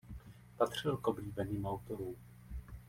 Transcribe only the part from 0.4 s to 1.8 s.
Patřil k oblíbeným